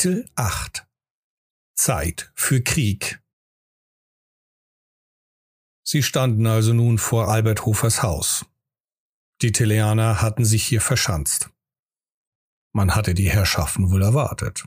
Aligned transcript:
Kapitel 0.00 0.24
8 0.34 0.88
Zeit 1.74 2.32
für 2.34 2.62
Krieg 2.62 3.20
Sie 5.86 6.02
standen 6.02 6.46
also 6.46 6.72
nun 6.72 6.96
vor 6.96 7.28
Albert 7.28 7.66
Hofers 7.66 8.02
Haus. 8.02 8.46
Die 9.42 9.52
Teleaner 9.52 10.22
hatten 10.22 10.46
sich 10.46 10.64
hier 10.64 10.80
verschanzt. 10.80 11.50
Man 12.72 12.94
hatte 12.94 13.12
die 13.12 13.28
Herrschaften 13.28 13.90
wohl 13.90 14.00
erwartet. 14.02 14.64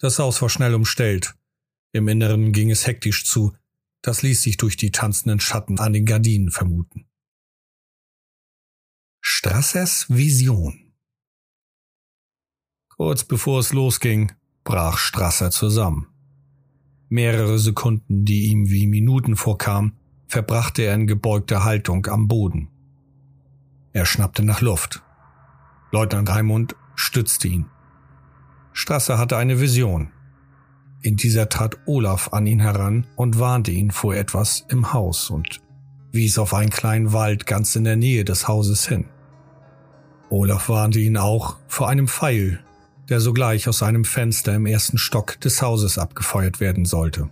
Das 0.00 0.18
Haus 0.18 0.42
war 0.42 0.48
schnell 0.48 0.74
umstellt. 0.74 1.36
Im 1.92 2.08
Inneren 2.08 2.50
ging 2.50 2.72
es 2.72 2.88
hektisch 2.88 3.26
zu. 3.26 3.56
Das 4.02 4.22
ließ 4.22 4.42
sich 4.42 4.56
durch 4.56 4.76
die 4.76 4.90
tanzenden 4.90 5.38
Schatten 5.38 5.78
an 5.78 5.92
den 5.92 6.04
Gardinen 6.04 6.50
vermuten. 6.50 7.08
Strassers 9.20 10.06
Vision 10.08 10.85
Kurz 12.96 13.24
bevor 13.24 13.60
es 13.60 13.72
losging, 13.72 14.32
brach 14.64 14.96
Strasser 14.96 15.50
zusammen. 15.50 16.06
Mehrere 17.08 17.58
Sekunden, 17.58 18.24
die 18.24 18.46
ihm 18.46 18.70
wie 18.70 18.86
Minuten 18.86 19.36
vorkamen, 19.36 19.92
verbrachte 20.28 20.82
er 20.82 20.94
in 20.94 21.06
gebeugter 21.06 21.64
Haltung 21.64 22.06
am 22.06 22.26
Boden. 22.26 22.68
Er 23.92 24.06
schnappte 24.06 24.42
nach 24.42 24.60
Luft. 24.60 25.02
Leutnant 25.92 26.28
Raimund 26.30 26.74
stützte 26.94 27.48
ihn. 27.48 27.66
Strasser 28.72 29.18
hatte 29.18 29.36
eine 29.36 29.60
Vision. 29.60 30.10
In 31.02 31.16
dieser 31.16 31.48
trat 31.48 31.78
Olaf 31.86 32.32
an 32.32 32.46
ihn 32.46 32.60
heran 32.60 33.06
und 33.14 33.38
warnte 33.38 33.70
ihn 33.70 33.90
vor 33.90 34.14
etwas 34.14 34.64
im 34.68 34.92
Haus 34.92 35.30
und 35.30 35.60
wies 36.12 36.38
auf 36.38 36.54
einen 36.54 36.70
kleinen 36.70 37.12
Wald 37.12 37.46
ganz 37.46 37.76
in 37.76 37.84
der 37.84 37.96
Nähe 37.96 38.24
des 38.24 38.48
Hauses 38.48 38.88
hin. 38.88 39.04
Olaf 40.30 40.68
warnte 40.68 40.98
ihn 40.98 41.16
auch 41.16 41.56
vor 41.68 41.88
einem 41.88 42.08
Pfeil, 42.08 42.60
der 43.08 43.20
sogleich 43.20 43.68
aus 43.68 43.82
einem 43.82 44.04
Fenster 44.04 44.54
im 44.54 44.66
ersten 44.66 44.98
Stock 44.98 45.40
des 45.40 45.62
Hauses 45.62 45.98
abgefeuert 45.98 46.60
werden 46.60 46.84
sollte. 46.84 47.28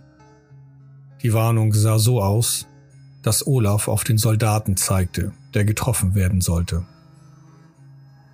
Die 1.21 1.33
Warnung 1.33 1.73
sah 1.73 1.99
so 1.99 2.21
aus, 2.21 2.67
dass 3.23 3.45
Olaf 3.45 3.87
auf 3.87 4.03
den 4.03 4.17
Soldaten 4.17 4.77
zeigte, 4.77 5.33
der 5.53 5.65
getroffen 5.65 6.15
werden 6.15 6.41
sollte. 6.41 6.85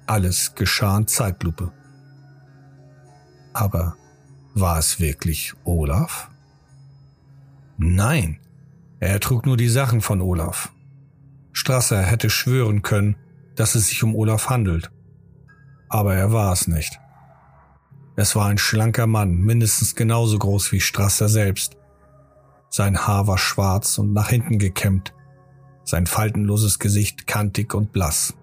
Alles 0.06 0.56
geschah 0.56 0.98
in 0.98 1.08
Zeitlupe. 1.08 1.72
Aber 3.54 3.96
war 4.54 4.78
es 4.78 5.00
wirklich 5.00 5.54
Olaf? 5.64 6.30
Nein, 7.78 8.40
er 9.00 9.20
trug 9.20 9.46
nur 9.46 9.58
die 9.58 9.70
Sachen 9.70 10.02
von 10.02 10.22
Olaf. 10.22 10.72
Strasser 11.54 12.02
hätte 12.02 12.30
schwören 12.30 12.82
können, 12.82 13.16
dass 13.56 13.76
es 13.76 13.88
sich 13.88 14.04
um 14.04 14.16
Olaf 14.16 14.50
handelt. 14.50 14.92
Aber 15.90 16.16
er 16.16 16.32
war 16.32 16.52
es 16.54 16.68
nicht. 16.68 17.00
Es 18.22 18.36
war 18.36 18.46
ein 18.46 18.60
schlanker 18.60 19.08
Mann, 19.08 19.40
mindestens 19.40 19.96
genauso 19.96 20.38
groß 20.38 20.72
wie 20.72 20.80
Strasser 20.80 21.28
selbst. 21.28 21.78
Sein 22.70 23.08
Haar 23.08 23.26
war 23.26 23.40
schwarz 23.40 23.98
und 23.98 24.14
nach 24.14 24.30
hinten 24.30 24.60
gekämmt, 24.60 25.16
sein 25.86 26.06
faltenloses 26.06 26.78
Gesicht 26.78 27.26
kantig 27.26 27.74
und 27.74 27.92
blass. 27.92 28.36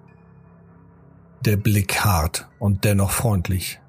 Der 1.44 1.56
Blick 1.56 2.04
hart 2.04 2.48
und 2.58 2.82
dennoch 2.82 3.12
freundlich. 3.12 3.80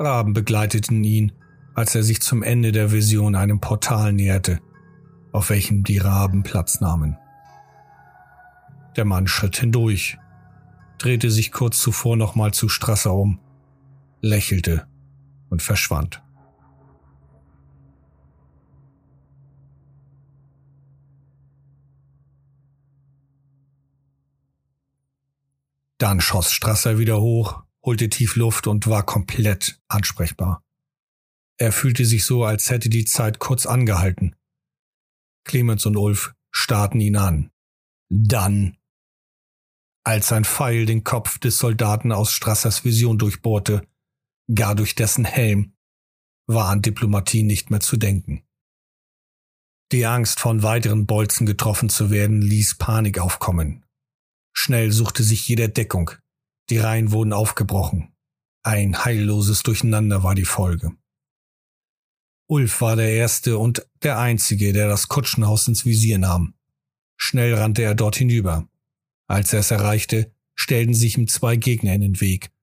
Raben 0.00 0.32
begleiteten 0.32 1.04
ihn, 1.04 1.30
als 1.76 1.94
er 1.94 2.02
sich 2.02 2.20
zum 2.20 2.42
Ende 2.42 2.72
der 2.72 2.90
Vision 2.90 3.36
einem 3.36 3.60
Portal 3.60 4.12
näherte, 4.12 4.58
auf 5.30 5.50
welchem 5.50 5.84
die 5.84 5.98
Raben 5.98 6.42
Platz 6.42 6.80
nahmen. 6.80 7.16
Der 8.96 9.04
Mann 9.04 9.28
schritt 9.28 9.56
hindurch, 9.56 10.18
drehte 10.98 11.30
sich 11.30 11.52
kurz 11.52 11.78
zuvor 11.78 12.16
nochmal 12.16 12.52
zu 12.52 12.68
Strasser 12.68 13.14
um 13.14 13.38
lächelte 14.24 14.88
und 15.50 15.62
verschwand. 15.62 16.22
Dann 25.98 26.20
schoss 26.20 26.52
Strasser 26.52 26.98
wieder 26.98 27.20
hoch, 27.20 27.62
holte 27.84 28.08
tief 28.08 28.36
Luft 28.36 28.66
und 28.66 28.86
war 28.88 29.04
komplett 29.04 29.80
ansprechbar. 29.88 30.62
Er 31.56 31.70
fühlte 31.70 32.04
sich 32.04 32.24
so, 32.24 32.44
als 32.44 32.70
hätte 32.70 32.88
die 32.88 33.04
Zeit 33.04 33.38
kurz 33.38 33.64
angehalten. 33.64 34.34
Clemens 35.44 35.86
und 35.86 35.96
Ulf 35.96 36.34
starrten 36.50 37.00
ihn 37.00 37.16
an. 37.16 37.50
Dann, 38.10 38.76
als 40.02 40.32
ein 40.32 40.44
Pfeil 40.44 40.84
den 40.84 41.04
Kopf 41.04 41.38
des 41.38 41.58
Soldaten 41.58 42.10
aus 42.10 42.32
Strassers 42.32 42.84
Vision 42.84 43.18
durchbohrte, 43.18 43.86
gar 44.52 44.74
durch 44.74 44.94
dessen 44.94 45.24
Helm, 45.24 45.74
war 46.46 46.68
an 46.68 46.82
Diplomatie 46.82 47.42
nicht 47.42 47.70
mehr 47.70 47.80
zu 47.80 47.96
denken. 47.96 48.44
Die 49.92 50.06
Angst, 50.06 50.40
von 50.40 50.62
weiteren 50.62 51.06
Bolzen 51.06 51.46
getroffen 51.46 51.88
zu 51.88 52.10
werden, 52.10 52.42
ließ 52.42 52.76
Panik 52.76 53.18
aufkommen. 53.18 53.84
Schnell 54.52 54.92
suchte 54.92 55.22
sich 55.22 55.46
jeder 55.48 55.68
Deckung. 55.68 56.10
Die 56.70 56.78
Reihen 56.78 57.12
wurden 57.12 57.32
aufgebrochen. 57.32 58.14
Ein 58.62 59.04
heilloses 59.04 59.62
Durcheinander 59.62 60.22
war 60.22 60.34
die 60.34 60.46
Folge. 60.46 60.96
Ulf 62.46 62.80
war 62.80 62.96
der 62.96 63.10
Erste 63.10 63.58
und 63.58 63.86
der 64.02 64.18
Einzige, 64.18 64.72
der 64.72 64.88
das 64.88 65.08
Kutschenhaus 65.08 65.68
ins 65.68 65.84
Visier 65.84 66.18
nahm. 66.18 66.54
Schnell 67.16 67.54
rannte 67.54 67.82
er 67.82 67.94
dort 67.94 68.16
hinüber. 68.16 68.68
Als 69.26 69.52
er 69.52 69.60
es 69.60 69.70
erreichte, 69.70 70.34
stellten 70.54 70.94
sich 70.94 71.16
ihm 71.16 71.26
zwei 71.26 71.56
Gegner 71.56 71.94
in 71.94 72.02
den 72.02 72.20
Weg 72.20 72.53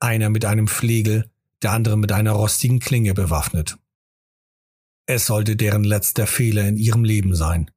einer 0.00 0.30
mit 0.30 0.44
einem 0.44 0.66
Flegel, 0.66 1.30
der 1.62 1.72
andere 1.72 1.96
mit 1.96 2.12
einer 2.12 2.32
rostigen 2.32 2.80
Klinge 2.80 3.14
bewaffnet. 3.14 3.76
Es 5.06 5.26
sollte 5.26 5.56
deren 5.56 5.84
letzter 5.84 6.26
Fehler 6.26 6.66
in 6.66 6.76
ihrem 6.76 7.04
Leben 7.04 7.34
sein. 7.34 7.70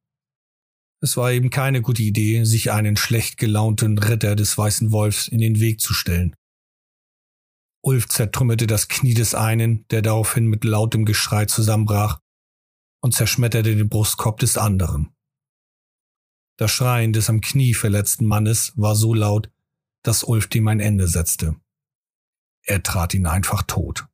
Es 1.00 1.16
war 1.16 1.32
eben 1.32 1.50
keine 1.50 1.82
gute 1.82 2.02
Idee, 2.02 2.44
sich 2.44 2.72
einen 2.72 2.96
schlecht 2.96 3.36
gelaunten 3.36 3.98
Ritter 3.98 4.36
des 4.36 4.56
Weißen 4.56 4.90
Wolfs 4.90 5.28
in 5.28 5.38
den 5.38 5.60
Weg 5.60 5.80
zu 5.80 5.92
stellen. 5.92 6.34
Ulf 7.82 8.08
zertrümmerte 8.08 8.66
das 8.66 8.88
Knie 8.88 9.12
des 9.12 9.34
einen, 9.34 9.86
der 9.88 10.00
daraufhin 10.00 10.46
mit 10.46 10.64
lautem 10.64 11.04
Geschrei 11.04 11.44
zusammenbrach, 11.44 12.20
und 13.02 13.14
zerschmetterte 13.14 13.76
den 13.76 13.90
Brustkorb 13.90 14.38
des 14.38 14.56
anderen. 14.56 15.14
Das 16.56 16.70
Schreien 16.70 17.12
des 17.12 17.28
am 17.28 17.42
Knie 17.42 17.74
verletzten 17.74 18.24
Mannes 18.24 18.72
war 18.76 18.96
so 18.96 19.12
laut, 19.12 19.50
dass 20.02 20.24
Ulf 20.24 20.46
dem 20.46 20.68
ein 20.68 20.80
Ende 20.80 21.08
setzte. 21.08 21.56
Er 22.66 22.82
trat 22.82 23.14
ihn 23.14 23.26
einfach 23.26 23.62
tot. 23.62 24.06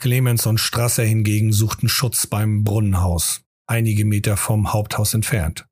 Clemens 0.00 0.46
und 0.46 0.58
Strasser 0.58 1.04
hingegen 1.04 1.52
suchten 1.52 1.88
Schutz 1.88 2.26
beim 2.26 2.64
Brunnenhaus, 2.64 3.42
einige 3.66 4.04
Meter 4.04 4.36
vom 4.36 4.72
Haupthaus 4.72 5.12
entfernt. 5.12 5.66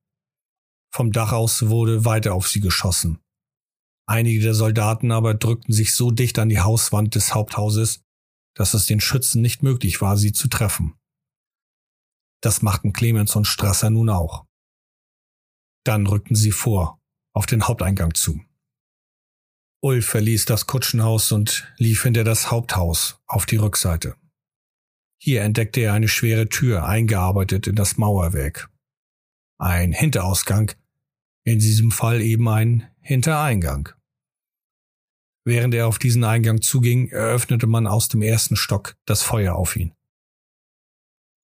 Vom 0.92 1.12
Dach 1.12 1.32
aus 1.32 1.68
wurde 1.68 2.04
weiter 2.04 2.34
auf 2.34 2.48
sie 2.48 2.60
geschossen. 2.60 3.20
Einige 4.06 4.40
der 4.40 4.54
Soldaten 4.54 5.12
aber 5.12 5.34
drückten 5.34 5.72
sich 5.72 5.94
so 5.94 6.10
dicht 6.10 6.38
an 6.38 6.48
die 6.48 6.60
Hauswand 6.60 7.14
des 7.14 7.34
Haupthauses, 7.34 8.02
dass 8.54 8.74
es 8.74 8.86
den 8.86 9.00
Schützen 9.00 9.42
nicht 9.42 9.62
möglich 9.62 10.00
war, 10.00 10.16
sie 10.16 10.32
zu 10.32 10.48
treffen. 10.48 10.94
Das 12.42 12.62
machten 12.62 12.92
Clemens 12.92 13.36
und 13.36 13.46
Strasser 13.46 13.90
nun 13.90 14.10
auch. 14.10 14.44
Dann 15.84 16.06
rückten 16.06 16.36
sie 16.36 16.52
vor, 16.52 17.00
auf 17.34 17.46
den 17.46 17.66
Haupteingang 17.66 18.14
zu. 18.14 18.40
Ulf 19.80 20.06
verließ 20.06 20.44
das 20.46 20.66
Kutschenhaus 20.66 21.30
und 21.30 21.72
lief 21.76 22.02
hinter 22.02 22.24
das 22.24 22.50
Haupthaus 22.50 23.20
auf 23.26 23.46
die 23.46 23.56
Rückseite. 23.56 24.16
Hier 25.20 25.42
entdeckte 25.42 25.80
er 25.80 25.92
eine 25.92 26.08
schwere 26.08 26.48
Tür 26.48 26.84
eingearbeitet 26.84 27.66
in 27.66 27.76
das 27.76 27.96
Mauerwerk. 27.96 28.70
Ein 29.58 29.92
Hinterausgang, 29.92 30.72
in 31.44 31.58
diesem 31.58 31.90
Fall 31.90 32.20
eben 32.20 32.48
ein 32.48 32.90
Hintereingang. 33.00 33.90
Während 35.44 35.74
er 35.74 35.86
auf 35.86 35.98
diesen 35.98 36.24
Eingang 36.24 36.60
zuging, 36.60 37.08
eröffnete 37.08 37.66
man 37.66 37.86
aus 37.86 38.08
dem 38.08 38.22
ersten 38.22 38.56
Stock 38.56 38.96
das 39.06 39.22
Feuer 39.22 39.54
auf 39.54 39.76
ihn. 39.76 39.94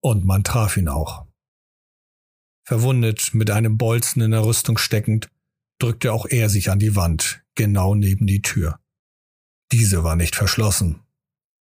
Und 0.01 0.25
man 0.25 0.43
traf 0.43 0.75
ihn 0.75 0.89
auch. 0.89 1.25
Verwundet, 2.65 3.33
mit 3.33 3.49
einem 3.49 3.77
Bolzen 3.77 4.21
in 4.21 4.31
der 4.31 4.43
Rüstung 4.43 4.77
steckend, 4.77 5.29
drückte 5.79 6.13
auch 6.13 6.25
er 6.25 6.49
sich 6.49 6.69
an 6.69 6.79
die 6.79 6.95
Wand, 6.95 7.42
genau 7.55 7.95
neben 7.95 8.27
die 8.27 8.41
Tür. 8.41 8.79
Diese 9.71 10.03
war 10.03 10.15
nicht 10.15 10.35
verschlossen. 10.35 11.01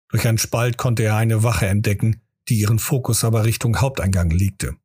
Durch 0.10 0.28
einen 0.28 0.38
Spalt 0.38 0.78
konnte 0.78 1.04
er 1.04 1.16
eine 1.16 1.44
Wache 1.44 1.68
entdecken, 1.68 2.22
die 2.48 2.60
ihren 2.60 2.80
Fokus 2.80 3.24
aber 3.24 3.44
Richtung 3.46 3.80
Haupteingang 3.80 4.30
legte. 4.32 4.76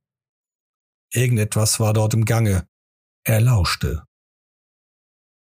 Irgendetwas 1.10 1.80
war 1.80 1.92
dort 1.92 2.14
im 2.14 2.24
Gange. 2.24 2.66
Er 3.24 3.40
lauschte. 3.40 4.04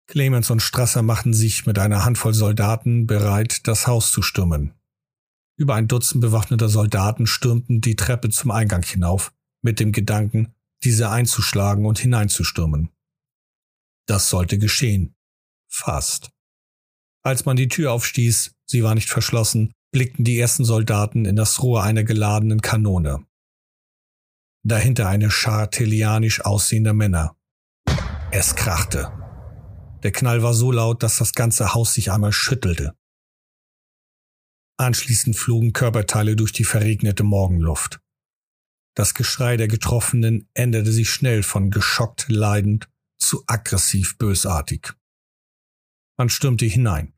Clemens 0.07 0.51
und 0.51 0.61
Strasser 0.61 1.03
machten 1.03 1.33
sich 1.33 1.67
mit 1.67 1.79
einer 1.79 2.05
Handvoll 2.05 2.35
Soldaten 2.35 3.07
bereit, 3.07 3.69
das 3.69 3.87
Haus 3.87 4.11
zu 4.11 4.23
stürmen. 4.23 4.75
Über 5.57 5.77
ein 5.77 5.87
Dutzend 5.87 6.21
bewaffneter 6.21 6.69
Soldaten 6.69 7.27
stürmten 7.27 7.81
die 7.81 7.95
Treppe 7.95 8.31
zum 8.31 8.51
Eingang 8.51 8.83
hinauf, 8.83 9.33
mit 9.63 9.79
dem 9.79 9.93
Gedanken, 9.93 10.55
diese 10.83 11.11
einzuschlagen 11.11 11.87
und 11.87 11.99
hineinzustürmen. 11.99 12.89
Das 14.07 14.31
sollte 14.31 14.59
geschehen. 14.59 15.15
Fast. 15.71 16.31
Als 17.23 17.45
man 17.45 17.57
die 17.57 17.69
Tür 17.69 17.93
aufstieß, 17.93 18.55
sie 18.67 18.83
war 18.83 18.95
nicht 18.95 19.09
verschlossen, 19.09 19.73
blickten 19.93 20.25
die 20.25 20.39
ersten 20.39 20.65
Soldaten 20.65 21.25
in 21.25 21.37
das 21.37 21.63
Rohr 21.63 21.83
einer 21.83 22.05
geladenen 22.05 22.61
Kanone. 22.61 23.25
Dahinter 24.63 25.09
eine 25.09 25.31
Schar 25.31 25.71
telianisch 25.71 26.45
aussehender 26.45 26.93
Männer. 26.93 27.37
Es 28.31 28.57
krachte. 28.57 29.13
Der 30.03 30.13
Knall 30.13 30.43
war 30.43 30.55
so 30.55 30.73
laut, 30.73 31.03
dass 31.03 31.17
das 31.17 31.33
ganze 31.33 31.73
Haus 31.75 31.95
sich 31.95 32.11
einmal 32.11 32.33
schüttelte. 32.33 32.95
Anschließend 34.77 35.37
flogen 35.37 35.73
Körperteile 35.73 36.37
durch 36.37 36.53
die 36.53 36.65
verregnete 36.65 37.23
Morgenluft. 37.23 38.01
Das 38.95 39.15
Geschrei 39.15 39.57
der 39.57 39.69
Getroffenen 39.69 40.49
änderte 40.55 40.93
sich 40.93 41.11
schnell 41.11 41.43
von 41.43 41.71
geschockt 41.71 42.27
leidend 42.29 42.89
zu 43.19 43.45
aggressiv 43.47 44.17
bösartig. 44.19 44.95
Man 46.21 46.29
stürmte 46.29 46.67
hinein. 46.67 47.15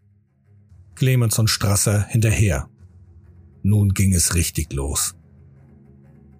Clemens 0.94 1.36
und 1.40 1.48
Strasser 1.48 2.06
hinterher. 2.06 2.68
Nun 3.64 3.94
ging 3.94 4.14
es 4.14 4.36
richtig 4.36 4.72
los. 4.72 5.16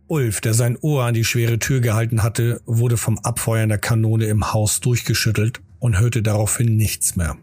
Ulf, 0.07 0.41
der 0.41 0.55
sein 0.55 0.79
Ohr 0.81 1.03
an 1.03 1.15
die 1.15 1.25
schwere 1.25 1.59
Tür 1.59 1.81
gehalten 1.81 2.23
hatte, 2.23 2.61
wurde 2.65 2.99
vom 2.99 3.19
Abfeuern 3.19 3.69
der 3.69 3.79
Kanone 3.79 4.27
im 4.27 4.53
Haus 4.53 4.79
durchgeschüttelt 4.79 5.61
und 5.81 5.99
hörte 5.99 6.23
daraufhin 6.23 6.77
nichts 6.77 7.17
mehr. 7.17 7.37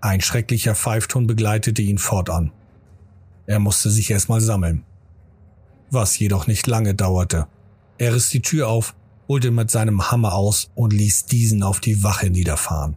Ein 0.00 0.20
schrecklicher 0.20 0.76
Pfeifton 0.76 1.26
begleitete 1.26 1.82
ihn 1.82 1.98
fortan. 1.98 2.52
Er 3.48 3.58
musste 3.58 3.90
sich 3.90 4.08
erstmal 4.08 4.40
sammeln. 4.40 4.84
Was 5.90 6.16
jedoch 6.16 6.46
nicht 6.46 6.68
lange 6.68 6.94
dauerte. 6.94 7.48
Er 7.98 8.14
riss 8.14 8.28
die 8.28 8.42
Tür 8.42 8.68
auf, 8.68 8.94
holte 9.26 9.50
mit 9.50 9.72
seinem 9.72 10.12
Hammer 10.12 10.34
aus 10.34 10.70
und 10.76 10.92
ließ 10.92 11.24
diesen 11.24 11.64
auf 11.64 11.80
die 11.80 12.04
Wache 12.04 12.30
niederfahren. 12.30 12.96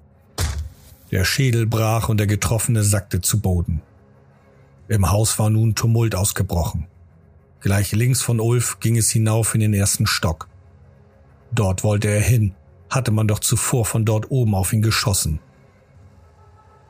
Der 1.16 1.24
Schädel 1.24 1.66
brach 1.66 2.10
und 2.10 2.18
der 2.18 2.28
Getroffene 2.28 2.84
sackte 2.84 3.22
zu 3.22 3.40
Boden. 3.40 3.82
Im 4.90 5.12
Haus 5.12 5.40
war 5.40 5.50
nun 5.50 5.74
Tumult 5.74 6.14
ausgebrochen. 6.14 6.88
Gleich 7.62 7.94
links 7.94 8.22
von 8.22 8.42
Ulf 8.42 8.82
ging 8.82 8.98
es 8.98 9.12
hinauf 9.12 9.56
in 9.56 9.62
den 9.62 9.74
ersten 9.74 10.08
Stock. 10.08 10.50
Dort 11.54 11.86
wollte 11.86 12.10
er 12.10 12.20
hin, 12.20 12.54
hatte 12.90 13.12
man 13.12 13.30
doch 13.30 13.40
zuvor 13.40 13.86
von 13.86 14.04
dort 14.04 14.30
oben 14.30 14.54
auf 14.56 14.74
ihn 14.74 14.82
geschossen. 14.82 15.40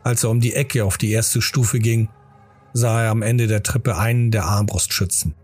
Als 0.04 0.24
er 0.24 0.32
um 0.32 0.40
die 0.40 0.56
Ecke 0.56 0.86
auf 0.86 0.98
die 0.98 1.12
erste 1.12 1.40
Stufe 1.40 1.78
ging, 1.78 2.10
sah 2.74 3.04
er 3.04 3.12
am 3.12 3.22
Ende 3.22 3.46
der 3.46 3.62
Treppe 3.62 3.96
einen 3.96 4.32
der 4.32 4.46
Armbrustschützen. 4.46 5.36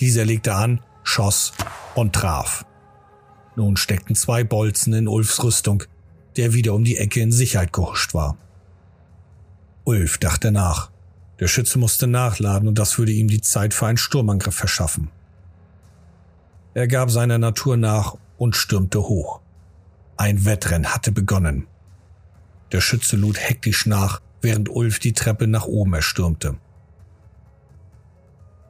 Dieser 0.00 0.24
legte 0.24 0.52
an, 0.52 0.80
schoss 1.04 1.52
und 1.94 2.12
traf. 2.12 2.66
Nun 3.54 3.76
steckten 3.76 4.16
zwei 4.16 4.42
Bolzen 4.42 4.94
in 4.94 5.06
Ulfs 5.06 5.44
Rüstung, 5.44 5.84
der 6.38 6.54
wieder 6.54 6.72
um 6.72 6.84
die 6.84 6.96
Ecke 6.96 7.20
in 7.20 7.32
Sicherheit 7.32 7.72
gehuscht 7.72 8.14
war. 8.14 8.38
Ulf 9.84 10.18
dachte 10.18 10.52
nach. 10.52 10.90
Der 11.40 11.48
Schütze 11.48 11.78
musste 11.78 12.06
nachladen 12.06 12.68
und 12.68 12.78
das 12.78 12.98
würde 12.98 13.12
ihm 13.12 13.28
die 13.28 13.40
Zeit 13.40 13.74
für 13.74 13.86
einen 13.86 13.98
Sturmangriff 13.98 14.54
verschaffen. 14.54 15.10
Er 16.74 16.88
gab 16.88 17.10
seiner 17.10 17.38
Natur 17.38 17.76
nach 17.76 18.16
und 18.38 18.56
stürmte 18.56 19.02
hoch. 19.02 19.40
Ein 20.16 20.44
Wettrennen 20.44 20.94
hatte 20.94 21.12
begonnen. 21.12 21.66
Der 22.72 22.80
Schütze 22.80 23.16
lud 23.16 23.38
hektisch 23.38 23.86
nach, 23.86 24.20
während 24.40 24.68
Ulf 24.68 24.98
die 24.98 25.12
Treppe 25.12 25.46
nach 25.46 25.66
oben 25.66 25.94
erstürmte. 25.94 26.56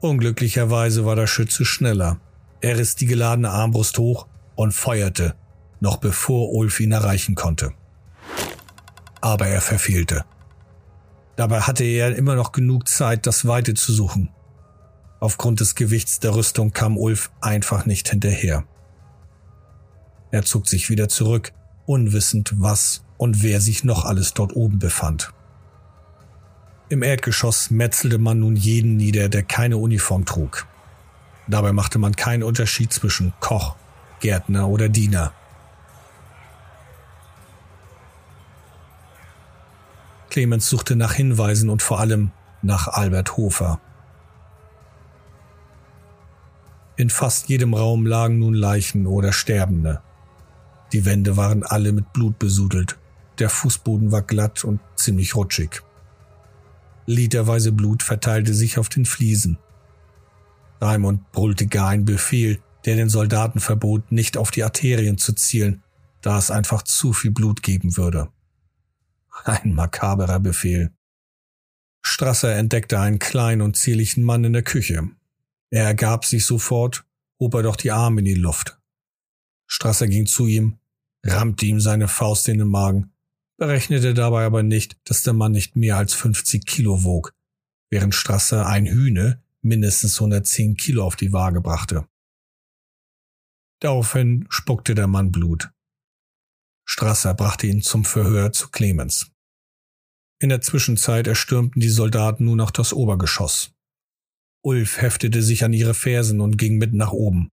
Unglücklicherweise 0.01 1.05
war 1.05 1.17
der 1.17 1.27
Schütze 1.27 1.65
schneller. 1.65 2.21
Er 2.61 2.79
riss 2.79 2.97
die 2.97 3.07
geladene 3.07 3.51
Armbrust 3.51 3.99
hoch 3.99 4.27
und 4.55 4.73
feuerte, 4.73 5.35
noch 5.81 5.99
bevor 5.99 6.53
Ulf 6.53 6.81
ihn 6.81 6.93
erreichen 6.93 7.35
konnte. 7.35 7.73
Aber 9.21 9.47
er 9.47 9.61
verfehlte. 9.61 10.25
Dabei 11.37 11.61
hatte 11.61 11.85
er 11.85 12.17
immer 12.17 12.35
noch 12.35 12.53
genug 12.53 12.89
Zeit, 12.89 13.27
das 13.27 13.47
Weite 13.47 13.75
zu 13.75 13.93
suchen. 13.93 14.31
Aufgrund 15.21 15.61
des 15.61 15.75
Gewichts 15.75 16.21
der 16.21 16.35
Rüstung 16.35 16.73
kam 16.73 16.97
Ulf 16.97 17.31
einfach 17.41 17.87
nicht 17.87 18.09
hinterher. 18.09 18.65
Er 20.31 20.45
zog 20.45 20.69
sich 20.69 20.91
wieder 20.91 21.09
zurück, 21.09 21.53
unwissend, 21.87 22.55
was 22.57 23.05
und 23.17 23.43
wer 23.43 23.61
sich 23.61 23.85
noch 23.85 24.05
alles 24.05 24.35
dort 24.35 24.55
oben 24.55 24.79
befand. 24.79 25.33
Im 26.89 27.03
Erdgeschoss 27.03 27.71
metzelte 27.71 28.19
man 28.19 28.41
nun 28.41 28.57
jeden 28.57 28.97
nieder, 28.97 29.29
der 29.29 29.43
keine 29.43 29.77
Uniform 29.77 30.25
trug. 30.25 30.67
Dabei 31.47 31.73
machte 31.73 31.99
man 31.99 32.17
keinen 32.17 32.43
Unterschied 32.43 32.93
zwischen 32.93 33.33
Koch, 33.41 33.77
Gärtner 34.21 34.69
oder 34.69 34.89
Diener. 34.89 35.33
Clemens 40.31 40.69
suchte 40.69 40.97
nach 40.97 41.13
Hinweisen 41.13 41.71
und 41.71 41.83
vor 41.83 42.01
allem 42.01 42.31
nach 42.63 42.89
Albert 42.89 43.37
Hofer. 43.37 43.81
In 46.97 47.11
fast 47.11 47.49
jedem 47.49 47.75
Raum 47.75 48.07
lagen 48.07 48.41
nun 48.41 48.55
Leichen 48.55 49.07
oder 49.07 49.33
Sterbende. 49.33 50.03
Die 50.93 51.05
Wände 51.05 51.37
waren 51.37 51.63
alle 51.63 51.93
mit 51.93 52.13
Blut 52.13 52.39
besudelt, 52.39 52.99
der 53.39 53.51
Fußboden 53.51 54.11
war 54.11 54.23
glatt 54.23 54.65
und 54.65 54.81
ziemlich 54.97 55.37
rutschig. 55.37 55.83
Literweise 57.07 57.73
Blut 57.73 58.03
verteilte 58.03 58.53
sich 58.53 58.79
auf 58.79 58.89
den 58.89 59.05
Fliesen. 59.05 59.59
Raimund 60.81 61.31
brüllte 61.33 61.67
gar 61.67 61.89
einen 61.89 62.05
Befehl, 62.05 62.61
der 62.85 62.97
den 62.97 63.09
Soldaten 63.09 63.61
verbot, 63.61 64.13
nicht 64.13 64.37
auf 64.37 64.51
die 64.51 64.65
Arterien 64.65 65.19
zu 65.19 65.33
zielen, 65.33 65.83
da 66.21 66.37
es 66.37 66.51
einfach 66.51 66.83
zu 66.83 67.13
viel 67.13 67.31
Blut 67.31 67.63
geben 67.63 67.97
würde. 67.97 68.29
Ein 69.45 69.75
makaberer 69.75 70.41
Befehl. 70.41 70.93
Strasser 72.03 72.55
entdeckte 72.55 72.99
einen 72.99 73.19
kleinen 73.19 73.63
und 73.63 73.77
zierlichen 73.77 74.23
Mann 74.23 74.45
in 74.45 74.53
der 74.53 74.63
Küche. 74.63 75.09
Er 75.71 75.85
ergab 75.85 76.25
sich 76.25 76.47
sofort, 76.47 77.05
hob 77.39 77.55
er 77.55 77.63
doch 77.63 77.77
die 77.77 77.91
Arme 77.91 78.21
in 78.21 78.25
die 78.25 78.35
Luft. 78.35 78.79
Strasser 79.67 80.07
ging 80.07 80.27
zu 80.27 80.47
ihm, 80.47 80.79
rammte 81.25 81.67
ihm 81.67 81.81
seine 81.81 82.09
Faust 82.09 82.49
in 82.49 82.59
den 82.59 82.69
Magen, 82.69 83.13
berechnete 83.59 84.15
dabei 84.15 84.47
aber 84.47 84.63
nicht, 84.63 84.99
dass 85.05 85.23
der 85.23 85.35
Mann 85.35 85.53
nicht 85.53 85.77
mehr 85.77 85.97
als 85.97 86.15
50 86.15 86.65
Kilo 86.65 87.05
wog, 87.05 87.35
während 87.91 88.15
Strasser 88.15 88.67
ein 88.67 88.87
Hühne 88.87 89.43
mindestens 89.61 90.15
110 90.17 90.77
Kilo 90.77 91.05
auf 91.05 91.17
die 91.17 91.33
Waage 91.33 91.61
brachte. 91.61 92.07
Daraufhin 93.81 94.47
spuckte 94.49 94.95
der 94.95 95.07
Mann 95.07 95.31
Blut. 95.31 95.71
Strasser 96.91 97.35
brachte 97.35 97.67
ihn 97.67 97.83
zum 97.83 98.05
Verhör 98.05 98.53
zu 98.53 98.71
Clemens. 98.71 99.31
In 100.41 100.49
der 100.49 100.63
Zwischenzeit 100.63 101.27
erstürmten 101.27 101.81
die 101.81 101.91
Soldaten 101.91 102.47
nun 102.47 102.57
noch 102.57 102.71
das 102.71 102.95
Obergeschoss. 102.95 103.75
Ulf 104.65 105.01
heftete 105.01 105.43
sich 105.43 105.65
an 105.65 105.75
ihre 105.75 105.95
Fersen 105.95 106.41
und 106.41 106.57
ging 106.57 106.79
mit 106.79 106.95
nach 106.95 107.13
oben. 107.13 107.51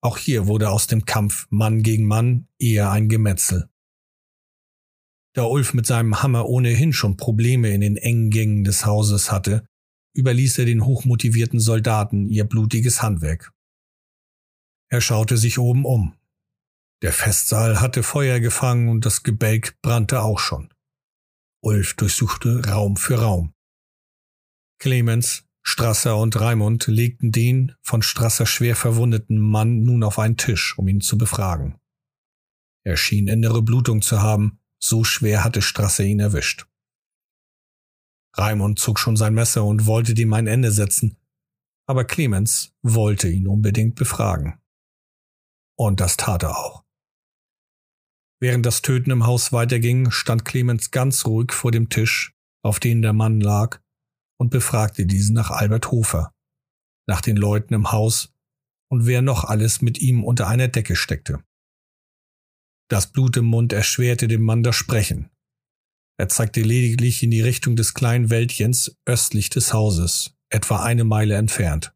Auch 0.00 0.16
hier 0.16 0.46
wurde 0.46 0.70
aus 0.70 0.86
dem 0.86 1.04
Kampf 1.04 1.46
Mann 1.50 1.82
gegen 1.82 2.06
Mann 2.06 2.48
eher 2.58 2.90
ein 2.90 3.08
Gemetzel. 3.08 3.68
Da 5.34 5.44
Ulf 5.44 5.74
mit 5.74 5.86
seinem 5.86 6.22
Hammer 6.22 6.48
ohnehin 6.48 6.92
schon 6.92 7.16
Probleme 7.16 7.70
in 7.70 7.82
den 7.82 7.96
engen 7.96 8.30
Gängen 8.30 8.64
des 8.64 8.86
Hauses 8.86 9.30
hatte, 9.30 9.66
überließ 10.16 10.58
er 10.58 10.64
den 10.64 10.84
hochmotivierten 10.84 11.60
Soldaten 11.60 12.28
ihr 12.28 12.44
blutiges 12.44 13.02
Handwerk. 13.02 13.52
Er 14.90 15.02
schaute 15.02 15.36
sich 15.36 15.58
oben 15.58 15.84
um. 15.84 16.17
Der 17.02 17.12
Festsaal 17.12 17.80
hatte 17.80 18.02
Feuer 18.02 18.40
gefangen 18.40 18.88
und 18.88 19.06
das 19.06 19.22
Gebälk 19.22 19.80
brannte 19.82 20.22
auch 20.22 20.40
schon. 20.40 20.72
Ulf 21.62 21.94
durchsuchte 21.94 22.68
Raum 22.68 22.96
für 22.96 23.20
Raum. 23.20 23.54
Clemens, 24.80 25.44
Strasser 25.62 26.16
und 26.16 26.40
Raimund 26.40 26.86
legten 26.86 27.30
den 27.30 27.74
von 27.82 28.02
Strasser 28.02 28.46
schwer 28.46 28.74
verwundeten 28.74 29.38
Mann 29.38 29.82
nun 29.82 30.02
auf 30.02 30.18
einen 30.18 30.36
Tisch, 30.36 30.78
um 30.78 30.88
ihn 30.88 31.00
zu 31.00 31.18
befragen. 31.18 31.78
Er 32.84 32.96
schien 32.96 33.28
innere 33.28 33.62
Blutung 33.62 34.02
zu 34.02 34.22
haben, 34.22 34.60
so 34.80 35.04
schwer 35.04 35.44
hatte 35.44 35.62
Strasser 35.62 36.04
ihn 36.04 36.20
erwischt. 36.20 36.66
Raimund 38.36 38.78
zog 38.78 38.98
schon 38.98 39.16
sein 39.16 39.34
Messer 39.34 39.64
und 39.64 39.86
wollte 39.86 40.14
dem 40.14 40.32
ein 40.32 40.46
Ende 40.46 40.72
setzen, 40.72 41.16
aber 41.86 42.04
Clemens 42.04 42.72
wollte 42.82 43.28
ihn 43.28 43.46
unbedingt 43.46 43.94
befragen. 43.94 44.60
Und 45.76 46.00
das 46.00 46.16
tat 46.16 46.44
er 46.44 46.56
auch. 46.56 46.87
Während 48.40 48.64
das 48.64 48.82
Töten 48.82 49.10
im 49.10 49.26
Haus 49.26 49.52
weiterging, 49.52 50.10
stand 50.10 50.44
Clemens 50.44 50.90
ganz 50.90 51.26
ruhig 51.26 51.52
vor 51.52 51.72
dem 51.72 51.88
Tisch, 51.88 52.34
auf 52.62 52.78
dem 52.78 53.02
der 53.02 53.12
Mann 53.12 53.40
lag, 53.40 53.80
und 54.40 54.50
befragte 54.50 55.06
diesen 55.06 55.34
nach 55.34 55.50
Albert 55.50 55.90
Hofer, 55.90 56.32
nach 57.08 57.20
den 57.20 57.36
Leuten 57.36 57.74
im 57.74 57.90
Haus 57.90 58.32
und 58.90 59.06
wer 59.06 59.22
noch 59.22 59.44
alles 59.44 59.82
mit 59.82 59.98
ihm 59.98 60.24
unter 60.24 60.46
einer 60.46 60.68
Decke 60.68 60.96
steckte. 60.96 61.42
Das 62.88 63.12
Blut 63.12 63.36
im 63.36 63.44
Mund 63.44 63.72
erschwerte 63.72 64.28
dem 64.28 64.42
Mann 64.42 64.62
das 64.62 64.76
Sprechen. 64.76 65.30
Er 66.18 66.28
zeigte 66.28 66.62
lediglich 66.62 67.22
in 67.22 67.30
die 67.30 67.42
Richtung 67.42 67.76
des 67.76 67.94
kleinen 67.94 68.30
Wäldchens 68.30 68.96
östlich 69.04 69.50
des 69.50 69.72
Hauses, 69.72 70.36
etwa 70.48 70.82
eine 70.82 71.04
Meile 71.04 71.36
entfernt. 71.36 71.94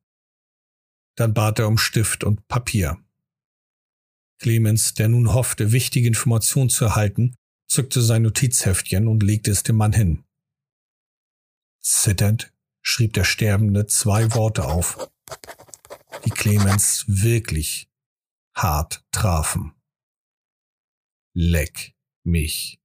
Dann 1.16 1.34
bat 1.34 1.58
er 1.58 1.68
um 1.68 1.78
Stift 1.78 2.24
und 2.24 2.46
Papier. 2.48 3.01
Clemens, 4.42 4.94
der 4.94 5.08
nun 5.08 5.32
hoffte, 5.32 5.70
wichtige 5.70 6.08
Informationen 6.08 6.68
zu 6.68 6.84
erhalten, 6.84 7.36
zückte 7.68 8.02
sein 8.02 8.22
Notizheftchen 8.22 9.06
und 9.06 9.22
legte 9.22 9.52
es 9.52 9.62
dem 9.62 9.76
Mann 9.76 9.92
hin. 9.92 10.24
Zitternd 11.80 12.52
schrieb 12.82 13.12
der 13.12 13.22
Sterbende 13.22 13.86
zwei 13.86 14.34
Worte 14.34 14.64
auf, 14.64 15.08
die 16.24 16.30
Clemens 16.30 17.04
wirklich 17.06 17.88
hart 18.56 19.04
trafen. 19.12 19.74
Leck 21.34 21.94
mich. 22.24 22.80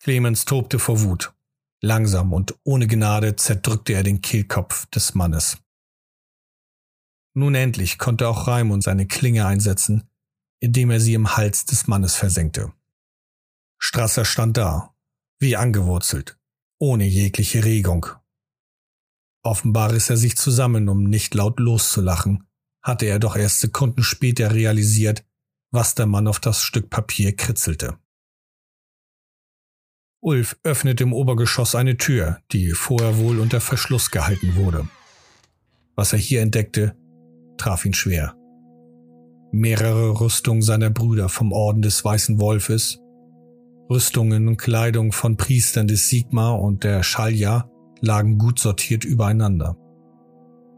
Clemens 0.00 0.44
tobte 0.44 0.78
vor 0.78 1.00
Wut. 1.00 1.32
Langsam 1.80 2.34
und 2.34 2.58
ohne 2.62 2.86
Gnade 2.86 3.36
zerdrückte 3.36 3.94
er 3.94 4.02
den 4.02 4.20
Kehlkopf 4.20 4.84
des 4.90 5.14
Mannes. 5.14 5.61
Nun 7.34 7.54
endlich 7.54 7.98
konnte 7.98 8.28
auch 8.28 8.46
Raimund 8.46 8.82
seine 8.82 9.06
Klinge 9.06 9.46
einsetzen, 9.46 10.08
indem 10.60 10.90
er 10.90 11.00
sie 11.00 11.14
im 11.14 11.36
Hals 11.36 11.64
des 11.64 11.86
Mannes 11.86 12.14
versenkte. 12.14 12.72
Strasser 13.78 14.24
stand 14.24 14.56
da, 14.56 14.94
wie 15.40 15.56
angewurzelt, 15.56 16.38
ohne 16.78 17.04
jegliche 17.04 17.64
Regung. 17.64 18.06
Offenbar 19.42 19.92
riss 19.92 20.08
er 20.08 20.16
sich 20.16 20.36
zusammen, 20.36 20.88
um 20.88 21.04
nicht 21.04 21.34
laut 21.34 21.58
loszulachen, 21.58 22.46
hatte 22.82 23.06
er 23.06 23.18
doch 23.18 23.34
erst 23.34 23.60
Sekunden 23.60 24.02
später 24.02 24.52
realisiert, 24.52 25.24
was 25.72 25.94
der 25.94 26.06
Mann 26.06 26.28
auf 26.28 26.38
das 26.38 26.62
Stück 26.62 26.90
Papier 26.90 27.34
kritzelte. 27.34 27.98
Ulf 30.20 30.56
öffnete 30.62 31.02
im 31.02 31.12
Obergeschoss 31.12 31.74
eine 31.74 31.96
Tür, 31.96 32.40
die 32.52 32.70
vorher 32.70 33.16
wohl 33.18 33.40
unter 33.40 33.60
Verschluss 33.60 34.12
gehalten 34.12 34.54
wurde. 34.54 34.88
Was 35.96 36.12
er 36.12 36.20
hier 36.20 36.42
entdeckte, 36.42 36.96
traf 37.56 37.84
ihn 37.84 37.94
schwer. 37.94 38.34
Mehrere 39.52 40.20
Rüstungen 40.20 40.62
seiner 40.62 40.90
Brüder 40.90 41.28
vom 41.28 41.52
Orden 41.52 41.82
des 41.82 42.04
Weißen 42.04 42.40
Wolfes, 42.40 42.98
Rüstungen 43.90 44.48
und 44.48 44.56
Kleidung 44.56 45.12
von 45.12 45.36
Priestern 45.36 45.86
des 45.86 46.08
Sigma 46.08 46.52
und 46.52 46.84
der 46.84 47.02
Schalja 47.02 47.70
lagen 48.00 48.38
gut 48.38 48.58
sortiert 48.58 49.04
übereinander. 49.04 49.76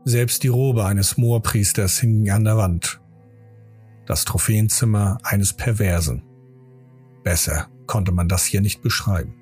Selbst 0.04 0.42
die 0.42 0.48
Robe 0.48 0.84
eines 0.84 1.16
Moorpriesters 1.16 2.00
hing 2.00 2.28
an 2.30 2.44
der 2.44 2.56
Wand. 2.56 3.00
Das 4.06 4.24
Trophäenzimmer 4.24 5.18
eines 5.22 5.52
Perversen. 5.52 6.24
Besser 7.22 7.68
konnte 7.86 8.12
man 8.12 8.28
das 8.28 8.44
hier 8.44 8.60
nicht 8.60 8.82
beschreiben. 8.82 9.34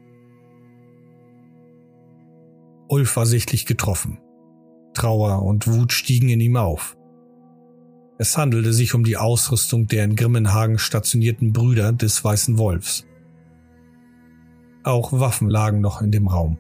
Ulf 2.89 3.17
war 3.17 3.27
sichtlich 3.27 3.67
getroffen. 3.67 4.21
Trauer 4.95 5.43
und 5.43 5.67
Wut 5.67 5.93
stiegen 5.93 6.29
in 6.29 6.41
ihm 6.41 6.57
auf. 6.57 6.97
Es 8.23 8.38
handelte 8.38 8.73
sich 8.73 8.95
um 8.95 9.02
die 9.02 9.17
Ausrüstung 9.17 9.88
der 9.88 10.05
in 10.05 10.14
Grimmenhagen 10.14 10.79
stationierten 10.79 11.52
Brüder 11.52 11.93
des 11.93 12.23
Weißen 12.23 12.57
Wolfs. 12.57 13.05
Auch 14.85 15.11
Waffen 15.12 15.50
lagen 15.50 15.81
noch 15.81 16.00
in 16.00 16.12
dem 16.12 16.29
Raum. 16.29 16.57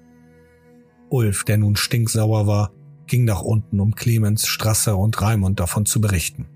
Ulf, 1.08 1.44
der 1.44 1.58
nun 1.58 1.76
stinksauer 1.76 2.48
war, 2.48 2.72
ging 3.06 3.24
nach 3.24 3.42
unten, 3.42 3.78
um 3.78 3.94
Clemens, 3.94 4.48
Strasser 4.48 4.98
und 4.98 5.22
Raimund 5.22 5.60
davon 5.60 5.86
zu 5.86 6.00
berichten. 6.00 6.48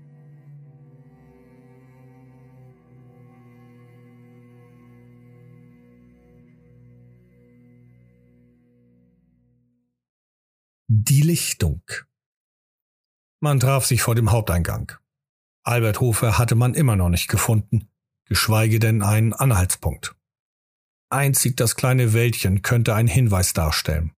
Die 10.89 11.21
Lichtung. 11.21 11.81
Man 13.39 13.59
traf 13.59 13.85
sich 13.85 14.01
vor 14.01 14.15
dem 14.15 14.31
Haupteingang. 14.31 14.93
Albert 15.63 15.99
Hofer 15.99 16.37
hatte 16.39 16.55
man 16.55 16.73
immer 16.73 16.95
noch 16.95 17.09
nicht 17.09 17.27
gefunden, 17.27 17.89
geschweige 18.25 18.79
denn 18.79 19.03
einen 19.03 19.33
Anhaltspunkt. 19.33 20.15
Einzig 21.09 21.55
das 21.55 21.75
kleine 21.75 22.13
Wäldchen 22.13 22.63
könnte 22.63 22.95
einen 22.95 23.07
Hinweis 23.07 23.53
darstellen. 23.53 24.11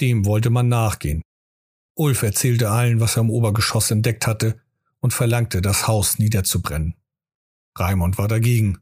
Dem 0.00 0.24
wollte 0.24 0.50
man 0.50 0.68
nachgehen. 0.68 1.22
Ulf 1.94 2.22
erzählte 2.22 2.70
allen, 2.70 3.00
was 3.00 3.16
er 3.16 3.22
im 3.22 3.30
Obergeschoss 3.30 3.90
entdeckt 3.90 4.26
hatte 4.26 4.60
und 5.00 5.14
verlangte, 5.14 5.62
das 5.62 5.86
Haus 5.86 6.18
niederzubrennen. 6.18 6.94
Raimund 7.76 8.18
war 8.18 8.28
dagegen. 8.28 8.78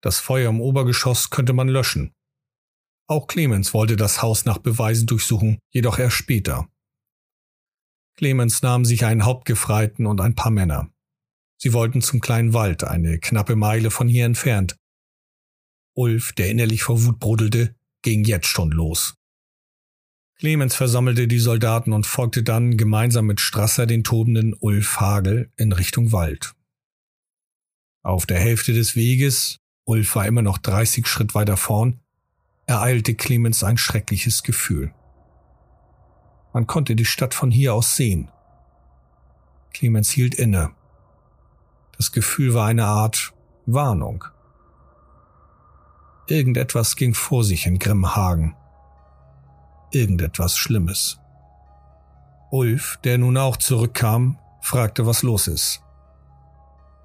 Das 0.00 0.20
Feuer 0.20 0.50
im 0.50 0.60
Obergeschoss 0.60 1.30
könnte 1.30 1.52
man 1.52 1.68
löschen. 1.68 2.12
Auch 3.06 3.26
Clemens 3.26 3.74
wollte 3.74 3.96
das 3.96 4.22
Haus 4.22 4.44
nach 4.44 4.58
Beweisen 4.58 5.06
durchsuchen, 5.06 5.58
jedoch 5.70 5.98
erst 5.98 6.16
später. 6.16 6.68
Clemens 8.20 8.60
nahm 8.60 8.84
sich 8.84 9.06
einen 9.06 9.24
Hauptgefreiten 9.24 10.04
und 10.04 10.20
ein 10.20 10.34
paar 10.34 10.50
Männer. 10.50 10.90
Sie 11.56 11.72
wollten 11.72 12.02
zum 12.02 12.20
kleinen 12.20 12.52
Wald, 12.52 12.84
eine 12.84 13.18
knappe 13.18 13.56
Meile 13.56 13.90
von 13.90 14.08
hier 14.08 14.26
entfernt. 14.26 14.76
Ulf, 15.94 16.34
der 16.34 16.50
innerlich 16.50 16.82
vor 16.82 17.02
Wut 17.02 17.18
brodelte, 17.18 17.74
ging 18.02 18.24
jetzt 18.24 18.46
schon 18.46 18.72
los. 18.72 19.14
Clemens 20.36 20.74
versammelte 20.74 21.28
die 21.28 21.38
Soldaten 21.38 21.94
und 21.94 22.04
folgte 22.04 22.42
dann 22.42 22.76
gemeinsam 22.76 23.24
mit 23.24 23.40
Strasser 23.40 23.86
den 23.86 24.04
tobenden 24.04 24.52
Ulf 24.52 25.00
Hagel 25.00 25.50
in 25.56 25.72
Richtung 25.72 26.12
Wald. 26.12 26.52
Auf 28.02 28.26
der 28.26 28.38
Hälfte 28.38 28.74
des 28.74 28.96
Weges, 28.96 29.60
Ulf 29.86 30.14
war 30.14 30.26
immer 30.26 30.42
noch 30.42 30.58
30 30.58 31.06
Schritt 31.06 31.34
weiter 31.34 31.56
vorn, 31.56 32.00
ereilte 32.66 33.14
Clemens 33.14 33.64
ein 33.64 33.78
schreckliches 33.78 34.42
Gefühl. 34.42 34.92
Man 36.52 36.66
konnte 36.66 36.96
die 36.96 37.04
Stadt 37.04 37.34
von 37.34 37.50
hier 37.50 37.74
aus 37.74 37.96
sehen. 37.96 38.28
Clemens 39.72 40.10
hielt 40.10 40.34
inne. 40.34 40.70
Das 41.96 42.12
Gefühl 42.12 42.54
war 42.54 42.66
eine 42.66 42.86
Art 42.86 43.32
Warnung. 43.66 44.24
Irgendetwas 46.26 46.96
ging 46.96 47.14
vor 47.14 47.44
sich 47.44 47.66
in 47.66 47.78
Grimmhagen. 47.78 48.56
Irgendetwas 49.92 50.56
Schlimmes. 50.56 51.18
Ulf, 52.50 52.98
der 53.04 53.18
nun 53.18 53.36
auch 53.36 53.56
zurückkam, 53.56 54.38
fragte, 54.60 55.06
was 55.06 55.22
los 55.22 55.46
ist. 55.46 55.82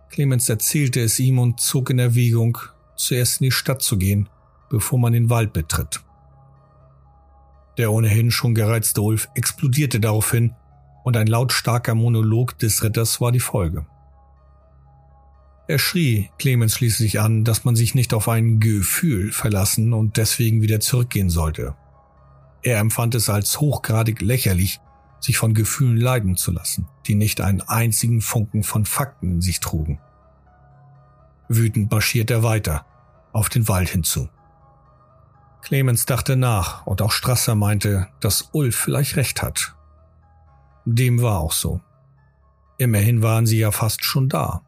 Clemens 0.09 0.49
erzählte 0.49 1.01
es 1.01 1.19
ihm 1.19 1.39
und 1.39 1.59
zog 1.59 1.89
in 1.89 1.99
Erwägung, 1.99 2.57
zuerst 2.95 3.41
in 3.41 3.45
die 3.45 3.51
Stadt 3.51 3.81
zu 3.81 3.97
gehen 3.97 4.29
bevor 4.69 4.99
man 4.99 5.13
den 5.13 5.29
Wald 5.29 5.53
betritt. 5.53 6.01
Der 7.77 7.91
ohnehin 7.91 8.31
schon 8.31 8.55
gereizte 8.55 9.01
Ulf 9.01 9.29
explodierte 9.35 9.99
daraufhin 9.99 10.55
und 11.03 11.17
ein 11.17 11.27
lautstarker 11.27 11.93
Monolog 11.95 12.57
des 12.57 12.83
Ritters 12.83 13.21
war 13.21 13.31
die 13.31 13.39
Folge. 13.39 13.85
Er 15.67 15.79
schrie 15.79 16.29
Clemens 16.37 16.75
schließlich 16.75 17.19
an, 17.19 17.43
dass 17.43 17.65
man 17.65 17.75
sich 17.75 17.95
nicht 17.95 18.13
auf 18.13 18.29
ein 18.29 18.59
Gefühl 18.59 19.31
verlassen 19.31 19.93
und 19.93 20.17
deswegen 20.17 20.61
wieder 20.61 20.79
zurückgehen 20.79 21.29
sollte. 21.29 21.75
Er 22.61 22.79
empfand 22.79 23.15
es 23.15 23.29
als 23.29 23.59
hochgradig 23.59 24.21
lächerlich, 24.21 24.79
sich 25.19 25.37
von 25.37 25.53
Gefühlen 25.53 25.97
leiden 25.97 26.37
zu 26.37 26.51
lassen, 26.51 26.87
die 27.07 27.15
nicht 27.15 27.41
einen 27.41 27.61
einzigen 27.61 28.21
Funken 28.21 28.63
von 28.63 28.85
Fakten 28.85 29.33
in 29.33 29.41
sich 29.41 29.59
trugen. 29.59 29.99
Wütend 31.47 31.91
marschiert 31.91 32.31
er 32.31 32.43
weiter, 32.43 32.85
auf 33.33 33.49
den 33.49 33.67
Wald 33.67 33.89
hinzu. 33.89 34.29
Clemens 35.65 36.05
dachte 36.05 36.35
nach 36.35 36.85
und 36.85 37.01
auch 37.01 37.11
Strasser 37.11 37.55
meinte, 37.55 38.07
dass 38.19 38.49
Ulf 38.51 38.75
vielleicht 38.75 39.15
recht 39.15 39.41
hat. 39.41 39.75
Dem 40.85 41.23
war 41.23 41.39
auch 41.39 41.53
so. 41.53 41.81
Immerhin 42.77 43.23
waren 43.23 43.47
sie 43.47 43.57
ja 43.57 43.71
fast 43.71 44.05
schon 44.05 44.29
da. 44.29 44.63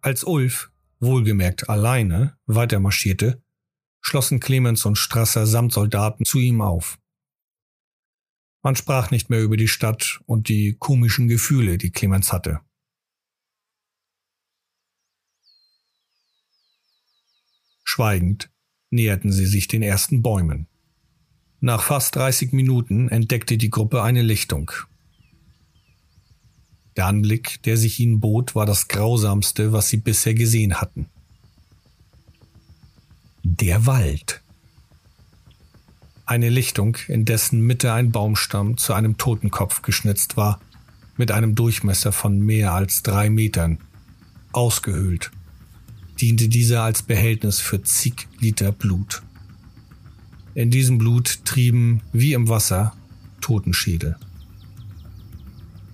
Als 0.00 0.24
Ulf, 0.24 0.72
wohlgemerkt 0.98 1.68
alleine, 1.68 2.36
weiter 2.46 2.80
marschierte, 2.80 3.44
schlossen 4.00 4.40
Clemens 4.40 4.84
und 4.86 4.96
Strasser 4.96 5.46
samt 5.46 5.72
Soldaten 5.72 6.24
zu 6.24 6.40
ihm 6.40 6.62
auf. 6.62 6.98
Man 8.62 8.74
sprach 8.74 9.12
nicht 9.12 9.30
mehr 9.30 9.40
über 9.40 9.56
die 9.56 9.68
Stadt 9.68 10.20
und 10.26 10.48
die 10.48 10.74
komischen 10.80 11.28
Gefühle, 11.28 11.78
die 11.78 11.92
Clemens 11.92 12.32
hatte. 12.32 12.58
Schweigend 17.84 18.50
näherten 18.90 19.32
sie 19.32 19.46
sich 19.46 19.68
den 19.68 19.82
ersten 19.82 20.22
Bäumen. 20.22 20.66
Nach 21.60 21.82
fast 21.82 22.16
30 22.16 22.52
Minuten 22.52 23.08
entdeckte 23.08 23.56
die 23.56 23.70
Gruppe 23.70 24.02
eine 24.02 24.22
Lichtung. 24.22 24.72
Der 26.96 27.06
Anblick, 27.06 27.62
der 27.62 27.76
sich 27.76 28.00
ihnen 28.00 28.20
bot, 28.20 28.54
war 28.54 28.66
das 28.66 28.88
grausamste, 28.88 29.72
was 29.72 29.88
sie 29.88 29.98
bisher 29.98 30.34
gesehen 30.34 30.80
hatten. 30.80 31.06
Der 33.42 33.86
Wald. 33.86 34.42
Eine 36.26 36.48
Lichtung, 36.48 36.96
in 37.08 37.24
dessen 37.24 37.60
Mitte 37.60 37.92
ein 37.92 38.10
Baumstamm 38.10 38.76
zu 38.76 38.92
einem 38.92 39.16
Totenkopf 39.18 39.82
geschnitzt 39.82 40.36
war, 40.36 40.60
mit 41.16 41.30
einem 41.30 41.54
Durchmesser 41.54 42.12
von 42.12 42.38
mehr 42.40 42.72
als 42.72 43.02
drei 43.02 43.30
Metern, 43.30 43.78
ausgehöhlt 44.52 45.30
diente 46.20 46.48
dieser 46.48 46.82
als 46.82 47.02
Behältnis 47.02 47.60
für 47.60 47.82
zig 47.82 48.28
Liter 48.38 48.72
Blut. 48.72 49.22
In 50.54 50.70
diesem 50.70 50.98
Blut 50.98 51.44
trieben, 51.44 52.02
wie 52.12 52.32
im 52.32 52.48
Wasser, 52.48 52.92
Totenschädel. 53.40 54.16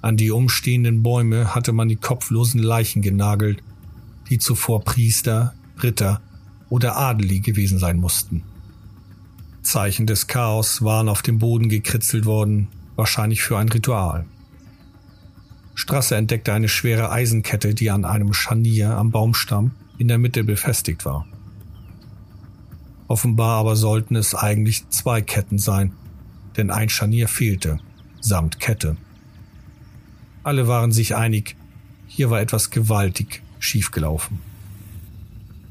An 0.02 0.16
die 0.16 0.30
umstehenden 0.30 1.02
Bäume 1.02 1.54
hatte 1.54 1.72
man 1.72 1.88
die 1.88 1.96
kopflosen 1.96 2.62
Leichen 2.62 3.02
genagelt, 3.02 3.62
die 4.30 4.38
zuvor 4.38 4.82
Priester, 4.82 5.54
Ritter 5.82 6.20
oder 6.68 6.96
Adeli 6.96 7.40
gewesen 7.40 7.78
sein 7.78 7.98
mussten. 7.98 8.42
Zeichen 9.62 10.06
des 10.06 10.26
Chaos 10.26 10.82
waren 10.82 11.08
auf 11.08 11.22
dem 11.22 11.38
Boden 11.38 11.68
gekritzelt 11.68 12.24
worden, 12.24 12.68
wahrscheinlich 12.94 13.42
für 13.42 13.58
ein 13.58 13.68
Ritual. 13.68 14.26
Strasser 15.76 16.16
entdeckte 16.16 16.54
eine 16.54 16.70
schwere 16.70 17.12
Eisenkette, 17.12 17.74
die 17.74 17.90
an 17.90 18.06
einem 18.06 18.32
Scharnier 18.32 18.96
am 18.96 19.10
Baumstamm 19.10 19.72
in 19.98 20.08
der 20.08 20.16
Mitte 20.16 20.42
befestigt 20.42 21.04
war. 21.04 21.26
Offenbar 23.08 23.58
aber 23.60 23.76
sollten 23.76 24.16
es 24.16 24.34
eigentlich 24.34 24.88
zwei 24.88 25.20
Ketten 25.20 25.58
sein, 25.58 25.92
denn 26.56 26.70
ein 26.70 26.88
Scharnier 26.88 27.28
fehlte, 27.28 27.78
samt 28.20 28.58
Kette. 28.58 28.96
Alle 30.42 30.66
waren 30.66 30.92
sich 30.92 31.14
einig, 31.14 31.56
hier 32.08 32.30
war 32.30 32.40
etwas 32.40 32.70
gewaltig 32.70 33.42
schiefgelaufen. 33.58 34.40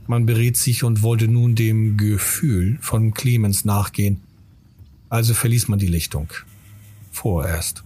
Man 0.05 0.27
beriet 0.27 0.55
sich 0.55 0.83
und 0.83 1.01
wollte 1.01 1.27
nun 1.27 1.55
dem 1.55 1.97
Gefühl 1.97 2.77
von 2.79 3.15
Clemens 3.15 3.65
nachgehen, 3.65 4.21
also 5.09 5.33
verließ 5.33 5.67
man 5.67 5.79
die 5.79 5.87
Lichtung. 5.87 6.29
Vorerst. 7.11 7.84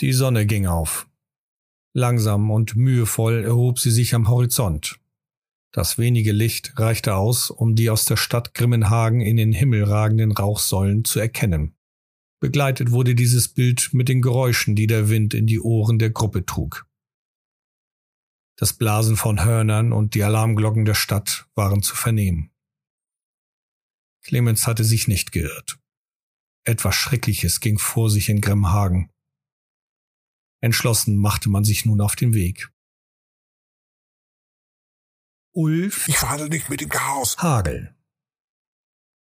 Die 0.00 0.12
Sonne 0.12 0.44
ging 0.44 0.66
auf. 0.66 1.08
Langsam 1.94 2.50
und 2.50 2.76
mühevoll 2.76 3.44
erhob 3.44 3.78
sie 3.78 3.90
sich 3.90 4.14
am 4.14 4.28
Horizont. 4.28 5.00
Das 5.72 5.96
wenige 5.96 6.32
Licht 6.32 6.78
reichte 6.78 7.14
aus, 7.14 7.50
um 7.50 7.74
die 7.74 7.88
aus 7.88 8.04
der 8.04 8.16
Stadt 8.16 8.52
Grimmenhagen 8.52 9.20
in 9.22 9.38
den 9.38 9.52
Himmel 9.52 9.84
ragenden 9.84 10.32
Rauchsäulen 10.32 11.04
zu 11.04 11.18
erkennen. 11.18 11.74
Begleitet 12.40 12.90
wurde 12.90 13.14
dieses 13.14 13.48
Bild 13.48 13.90
mit 13.92 14.08
den 14.08 14.20
Geräuschen, 14.20 14.76
die 14.76 14.86
der 14.86 15.08
Wind 15.08 15.32
in 15.32 15.46
die 15.46 15.60
Ohren 15.60 15.98
der 15.98 16.10
Gruppe 16.10 16.44
trug. 16.44 16.86
Das 18.56 18.74
Blasen 18.74 19.16
von 19.16 19.42
Hörnern 19.42 19.92
und 19.92 20.14
die 20.14 20.22
Alarmglocken 20.22 20.84
der 20.84 20.94
Stadt 20.94 21.48
waren 21.54 21.82
zu 21.82 21.94
vernehmen. 21.94 22.50
Clemens 24.22 24.66
hatte 24.66 24.84
sich 24.84 25.08
nicht 25.08 25.32
geirrt. 25.32 25.78
Etwas 26.64 26.94
Schreckliches 26.94 27.60
ging 27.60 27.78
vor 27.78 28.10
sich 28.10 28.28
in 28.28 28.40
Grimmhagen. 28.40 29.10
Entschlossen 30.60 31.16
machte 31.16 31.48
man 31.48 31.64
sich 31.64 31.84
nun 31.84 32.00
auf 32.00 32.16
den 32.16 32.34
Weg. 32.34 32.70
Ulf. 35.52 36.08
Ich 36.08 36.18
verhandle 36.18 36.48
nicht 36.48 36.68
mit 36.68 36.80
dem 36.80 36.90
Chaos. 36.90 37.38
Hagel. 37.38 37.94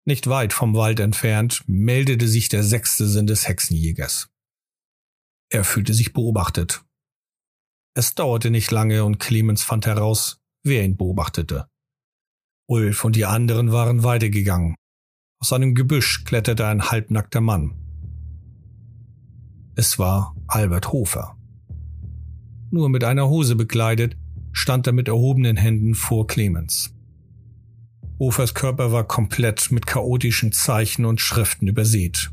Nicht 0.05 0.27
weit 0.27 0.53
vom 0.53 0.75
Wald 0.75 0.99
entfernt 0.99 1.63
meldete 1.67 2.27
sich 2.27 2.49
der 2.49 2.63
sechste 2.63 3.07
Sinn 3.07 3.27
des 3.27 3.47
Hexenjägers. 3.47 4.29
Er 5.49 5.63
fühlte 5.63 5.93
sich 5.93 6.13
beobachtet. 6.13 6.83
Es 7.93 8.13
dauerte 8.13 8.51
nicht 8.51 8.71
lange 8.71 9.05
und 9.05 9.19
Clemens 9.19 9.63
fand 9.63 9.85
heraus, 9.85 10.41
wer 10.63 10.83
ihn 10.83 10.97
beobachtete. 10.97 11.69
Ulf 12.69 13.05
und 13.05 13.15
die 13.15 13.25
anderen 13.25 13.71
waren 13.71 14.03
weitergegangen. 14.03 14.75
Aus 15.41 15.53
einem 15.53 15.75
Gebüsch 15.75 16.25
kletterte 16.25 16.67
ein 16.67 16.91
halbnackter 16.91 17.41
Mann. 17.41 17.86
Es 19.79 19.99
war 19.99 20.35
Albert 20.47 20.91
Hofer. 20.91 21.37
Nur 22.71 22.89
mit 22.89 23.03
einer 23.03 23.29
Hose 23.29 23.55
bekleidet, 23.55 24.17
stand 24.51 24.87
er 24.87 24.93
mit 24.93 25.07
erhobenen 25.07 25.55
Händen 25.55 25.93
vor 25.93 26.25
Clemens. 26.25 26.95
Hofers 28.17 28.55
Körper 28.55 28.91
war 28.91 29.03
komplett 29.03 29.71
mit 29.71 29.85
chaotischen 29.85 30.51
Zeichen 30.51 31.05
und 31.05 31.21
Schriften 31.21 31.67
übersät. 31.67 32.31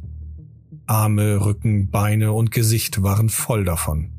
Arme, 0.87 1.44
Rücken, 1.44 1.90
Beine 1.90 2.33
und 2.33 2.50
Gesicht 2.50 3.02
waren 3.02 3.28
voll 3.28 3.64
davon. 3.64 4.14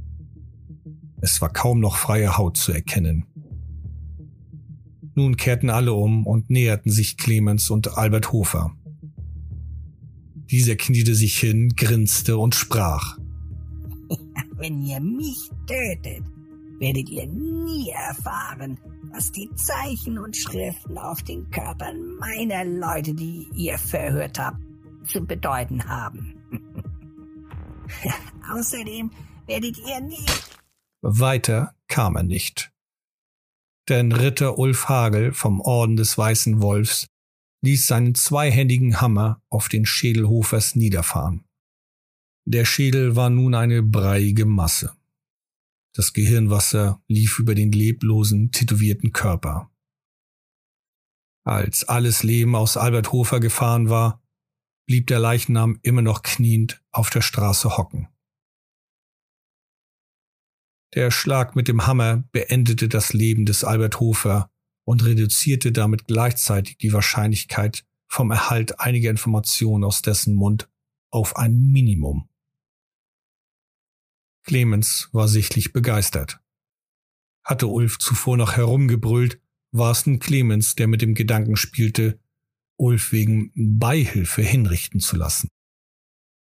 Es 1.20 1.42
war 1.42 1.50
kaum 1.52 1.80
noch 1.80 1.96
freie 1.96 2.38
Haut 2.38 2.58
zu 2.58 2.74
erkennen. 2.74 3.26
Nun 5.16 5.36
kehrten 5.36 5.72
alle 5.72 5.94
um 5.94 6.28
und 6.28 6.52
näherten 6.52 6.92
sich 6.92 7.18
Clemens 7.18 7.72
und 7.72 7.98
Albert 7.98 8.32
Hofer. 8.32 8.76
Dieser 10.52 10.76
kniete 10.76 11.16
sich 11.16 11.40
hin, 11.40 11.74
grinste 11.76 12.38
und 12.38 12.56
sprach. 12.56 13.18
Wenn 14.58 14.82
ihr 14.84 15.00
mich 15.00 15.50
tötet, 15.68 16.24
werdet 16.80 17.10
ihr 17.10 17.28
nie 17.28 17.90
erfahren, 17.90 18.78
was 19.12 19.32
die 19.32 19.50
Zeichen 19.56 20.18
und 20.18 20.36
Schriften 20.36 20.98
auf 20.98 21.22
den 21.24 21.50
Körpern 21.50 22.16
meiner 22.20 22.66
Leute, 22.66 23.14
die 23.14 23.48
ihr 23.56 23.78
verhört 23.78 24.38
habt, 24.40 24.60
zu 25.08 25.26
bedeuten 25.26 25.88
haben. 25.88 26.36
Außerdem 28.54 29.12
werdet 29.48 29.78
ihr 29.78 30.02
nie. 30.02 30.26
Weiter 31.02 31.76
kam 31.88 32.16
er 32.16 32.24
nicht. 32.24 32.72
Denn 33.88 34.12
Ritter 34.12 34.58
Ulf 34.58 34.90
Hagel 34.90 35.32
vom 35.32 35.62
Orden 35.62 35.96
des 35.96 36.18
Weißen 36.18 36.62
Wolfs 36.62 37.08
ließ 37.66 37.88
seinen 37.88 38.16
zweihändigen 38.16 39.02
Hammer 39.02 39.42
auf 39.50 39.68
den 39.68 39.86
Schädel 39.86 40.28
Hofers 40.28 40.76
niederfahren. 40.76 41.44
Der 42.46 42.64
Schädel 42.64 43.16
war 43.16 43.30
nun 43.30 43.56
eine 43.56 43.82
breiige 43.82 44.46
Masse. 44.46 44.96
Das 45.94 46.14
Gehirnwasser 46.14 47.02
lief 47.08 47.40
über 47.40 47.56
den 47.56 47.72
leblosen, 47.72 48.52
tätowierten 48.52 49.14
Körper. 49.14 49.72
Als 51.44 51.84
alles 51.84 52.22
Leben 52.22 52.56
aus 52.56 52.78
Albert 52.78 53.12
Hofer 53.12 53.40
gefahren 53.40 53.90
war, 53.90 54.22
blieb 54.88 55.08
der 55.08 55.20
Leichnam 55.20 55.80
immer 55.82 56.02
noch 56.02 56.22
kniend 56.22 56.84
auf 56.92 57.10
der 57.10 57.22
Straße 57.22 57.78
hocken. 57.78 58.08
Der 60.94 61.12
Schlag 61.12 61.56
mit 61.56 61.68
dem 61.68 61.88
Hammer 61.88 62.24
beendete 62.32 62.88
das 62.88 63.14
Leben 63.14 63.46
des 63.46 63.64
Albert 63.64 64.00
Hofer 64.00 64.52
und 64.86 65.04
reduzierte 65.04 65.72
damit 65.72 66.08
gleichzeitig 66.08 66.78
die 66.78 66.94
Wahrscheinlichkeit 66.94 67.86
vom 68.08 68.32
Erhalt 68.32 68.80
einiger 68.80 69.10
Informationen 69.10 69.84
aus 69.84 70.02
dessen 70.02 70.36
Mund 70.36 70.70
auf 71.10 71.36
ein 71.36 71.72
Minimum. 71.72 72.30
Clemens 74.44 75.10
war 75.12 75.28
sichtlich 75.28 75.74
begeistert. 75.74 76.40
Hatte 77.44 77.68
Ulf 77.68 77.98
zuvor 77.98 78.38
noch 78.38 78.56
herumgebrüllt, 78.56 79.42
war 79.72 79.92
es 79.92 80.06
nun 80.06 80.20
Clemens, 80.20 80.76
der 80.76 80.88
mit 80.88 81.02
dem 81.02 81.16
Gedanken 81.16 81.58
spielte, 81.58 82.20
Ulf 82.78 83.12
wegen 83.12 83.52
Beihilfe 83.56 84.42
hinrichten 84.42 85.00
zu 85.00 85.16
lassen. 85.16 85.50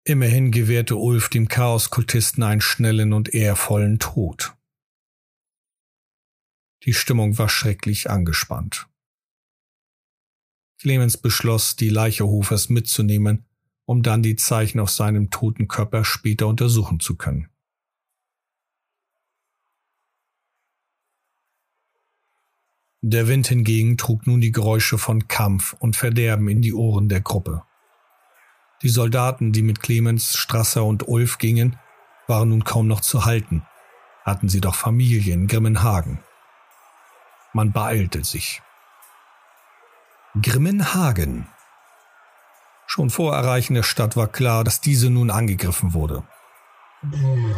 Immerhin 0.03 0.51
gewährte 0.51 0.95
Ulf 0.95 1.29
dem 1.29 1.47
Chaoskultisten 1.47 2.43
einen 2.43 2.61
schnellen 2.61 3.13
und 3.13 3.33
ehrvollen 3.33 3.99
Tod. 3.99 4.55
Die 6.83 6.93
Stimmung 6.93 7.37
war 7.37 7.49
schrecklich 7.49 8.09
angespannt. 8.09 8.87
Clemens 10.79 11.17
beschloss, 11.17 11.75
die 11.75 11.89
Leiche 11.89 12.25
Hofers 12.25 12.69
mitzunehmen, 12.69 13.45
um 13.85 14.01
dann 14.01 14.23
die 14.23 14.37
Zeichen 14.37 14.79
auf 14.79 14.89
seinem 14.89 15.29
toten 15.29 15.67
Körper 15.67 16.05
später 16.05 16.47
untersuchen 16.47 16.99
zu 16.99 17.15
können. 17.15 17.49
Der 23.01 23.27
Wind 23.27 23.47
hingegen 23.47 23.97
trug 23.97 24.27
nun 24.27 24.41
die 24.41 24.51
Geräusche 24.51 24.97
von 24.97 25.27
Kampf 25.27 25.73
und 25.79 25.95
Verderben 25.95 26.49
in 26.49 26.61
die 26.61 26.73
Ohren 26.73 27.09
der 27.09 27.21
Gruppe. 27.21 27.63
Die 28.81 28.89
Soldaten, 28.89 29.51
die 29.51 29.61
mit 29.61 29.81
Clemens, 29.81 30.37
Strasser 30.37 30.85
und 30.85 31.07
Ulf 31.07 31.37
gingen, 31.37 31.77
waren 32.27 32.49
nun 32.49 32.63
kaum 32.63 32.87
noch 32.87 33.01
zu 33.01 33.25
halten, 33.25 33.63
hatten 34.23 34.47
sie 34.49 34.61
doch 34.61 34.75
Familie 34.75 35.33
in 35.33 35.47
Grimmenhagen. 35.47 36.19
Man 37.53 37.71
beeilte 37.71 38.23
sich. 38.23 38.61
Grimmenhagen. 40.41 41.47
Schon 42.85 43.09
vor 43.09 43.35
Erreichen 43.35 43.73
der 43.73 43.83
Stadt 43.83 44.15
war 44.15 44.27
klar, 44.27 44.63
dass 44.63 44.81
diese 44.81 45.09
nun 45.09 45.31
angegriffen 45.31 45.93
wurde. 45.93 46.23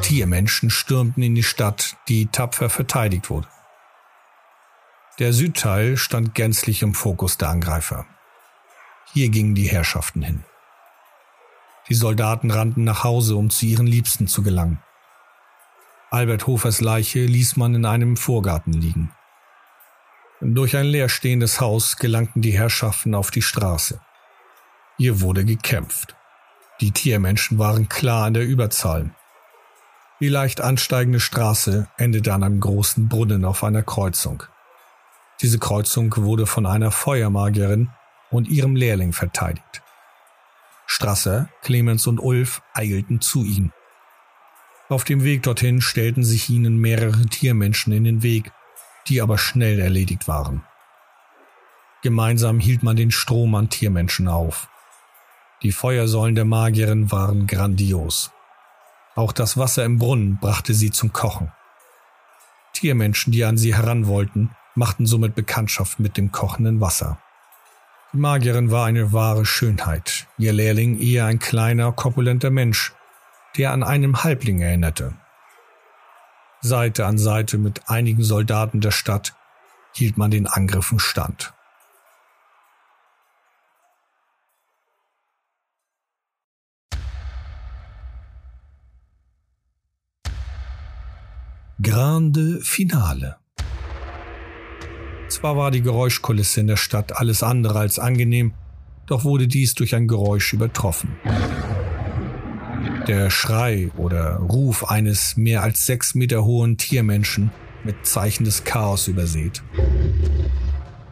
Tiermenschen 0.01 0.69
stürmten 0.69 1.23
in 1.23 1.36
die 1.36 1.43
Stadt, 1.43 1.97
die 2.08 2.27
tapfer 2.27 2.69
verteidigt 2.69 3.30
wurde. 3.30 3.47
Der 5.19 5.34
Südteil 5.34 5.97
stand 5.97 6.36
gänzlich 6.36 6.82
im 6.84 6.93
Fokus 6.93 7.38
der 7.38 7.49
Angreifer. 7.49 8.06
Hier 9.13 9.30
gingen 9.30 9.56
die 9.56 9.67
Herrschaften 9.67 10.21
hin. 10.21 10.45
Die 11.89 11.95
Soldaten 11.95 12.51
rannten 12.51 12.84
nach 12.84 13.04
Hause, 13.04 13.36
um 13.36 13.49
zu 13.49 13.65
ihren 13.65 13.88
Liebsten 13.88 14.27
zu 14.27 14.43
gelangen. 14.43 14.82
Albert 16.12 16.47
Hofers 16.47 16.82
Leiche 16.82 17.25
ließ 17.25 17.58
man 17.58 17.75
in 17.75 17.86
einem 17.86 18.17
Vorgarten 18.17 18.73
liegen. 18.73 19.12
Durch 20.43 20.75
ein 20.75 20.88
leerstehendes 20.88 21.62
Haus 21.62 21.97
gelangten 21.97 22.41
die 22.41 22.58
Herrschaften 22.58 23.13
auf 23.13 23.30
die 23.30 23.43
Straße. 23.43 24.01
Hier 24.97 25.21
wurde 25.21 25.45
gekämpft. 25.45 26.15
Die 26.80 26.89
Tiermenschen 26.89 27.60
waren 27.60 27.89
klar 27.89 28.25
an 28.25 28.34
der 28.34 28.47
Überzahl. 28.47 29.13
Die 30.19 30.30
leicht 30.30 30.60
ansteigende 30.60 31.19
Straße 31.19 31.88
endete 31.95 32.34
an 32.34 32.41
einem 32.41 32.60
großen 32.60 33.08
Brunnen 33.08 33.45
auf 33.45 33.63
einer 33.63 33.84
Kreuzung. 33.84 34.41
Diese 35.41 35.60
Kreuzung 35.60 36.15
wurde 36.17 36.47
von 36.47 36.65
einer 36.65 36.89
Feuermagierin 36.89 37.89
und 38.32 38.47
ihrem 38.47 38.75
Lehrling 38.75 39.13
verteidigt. 39.13 39.84
Strasser, 40.88 41.49
Clemens 41.62 42.08
und 42.08 42.19
Ulf 42.19 42.63
eilten 42.73 43.21
zu 43.21 43.45
ihm. 43.45 43.71
Auf 44.89 45.04
dem 45.04 45.23
Weg 45.23 45.43
dorthin 45.43 45.82
stellten 45.82 46.23
sich 46.23 46.49
ihnen 46.49 46.77
mehrere 46.77 47.27
Tiermenschen 47.27 47.93
in 47.93 48.04
den 48.04 48.23
Weg, 48.23 48.51
die 49.07 49.21
aber 49.21 49.37
schnell 49.37 49.79
erledigt 49.79 50.27
waren. 50.27 50.63
Gemeinsam 52.03 52.59
hielt 52.59 52.83
man 52.83 52.95
den 52.95 53.11
Strom 53.11 53.53
an 53.55 53.69
Tiermenschen 53.69 54.27
auf. 54.27 54.67
Die 55.61 55.71
Feuersäulen 55.71 56.35
der 56.35 56.45
Magierin 56.45 57.11
waren 57.11 57.45
grandios. 57.45 58.31
Auch 59.15 59.31
das 59.31 59.57
Wasser 59.57 59.85
im 59.85 59.99
Brunnen 59.99 60.39
brachte 60.39 60.73
sie 60.73 60.89
zum 60.89 61.13
Kochen. 61.13 61.51
Tiermenschen, 62.73 63.31
die 63.31 63.43
an 63.43 63.57
sie 63.57 63.75
heran 63.75 64.07
wollten, 64.07 64.55
machten 64.73 65.05
somit 65.05 65.35
Bekanntschaft 65.35 65.99
mit 65.99 66.17
dem 66.17 66.31
kochenden 66.31 66.81
Wasser. 66.81 67.19
Die 68.13 68.17
Magierin 68.17 68.71
war 68.71 68.87
eine 68.87 69.13
wahre 69.13 69.45
Schönheit, 69.45 70.27
ihr 70.37 70.53
Lehrling 70.53 70.99
eher 70.99 71.25
ein 71.25 71.39
kleiner, 71.39 71.91
korpulenter 71.91 72.49
Mensch, 72.49 72.93
der 73.57 73.71
an 73.71 73.83
einem 73.83 74.23
Halbling 74.23 74.61
erinnerte. 74.61 75.13
Seite 76.62 77.06
an 77.08 77.17
Seite 77.17 77.58
mit 77.58 77.89
einigen 77.89 78.24
Soldaten 78.24 78.82
der 78.82 78.91
Stadt 78.91 79.34
hielt 79.93 80.17
man 80.17 80.30
den 80.30 80.45
Angriffen 80.45 81.00
stand. 81.00 81.54
Grande 91.82 92.60
Finale. 92.62 93.38
Zwar 95.30 95.58
war 95.58 95.71
die 95.71 95.82
Geräuschkulisse 95.82 96.60
in 96.60 96.67
der 96.67 96.78
Stadt 96.78 97.17
alles 97.17 97.41
andere 97.41 97.80
als 97.80 97.97
angenehm, 97.97 98.54
doch 99.08 99.24
wurde 99.24 99.47
dies 99.47 99.74
durch 99.74 99.95
ein 99.95 100.08
Geräusch 100.08 100.54
übertroffen. 100.54 101.15
Der 103.07 103.29
Schrei 103.29 103.91
oder 103.97 104.37
Ruf 104.37 104.89
eines 104.89 105.37
mehr 105.37 105.63
als 105.63 105.85
sechs 105.85 106.15
Meter 106.15 106.43
hohen 106.43 106.77
Tiermenschen 106.77 107.51
mit 107.83 108.05
Zeichen 108.05 108.43
des 108.43 108.63
Chaos 108.63 109.07
übersät. 109.07 109.63